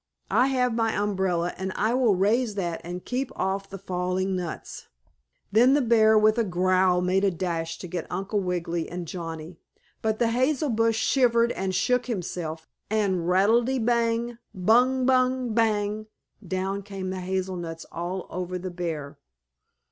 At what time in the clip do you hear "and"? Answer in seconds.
1.57-1.71, 2.83-3.05, 8.89-9.07, 11.51-11.75, 12.89-13.29